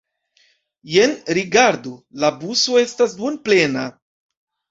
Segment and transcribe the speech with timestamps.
[0.93, 1.93] Jen rigardu:
[2.23, 3.87] la buso estas duonplena.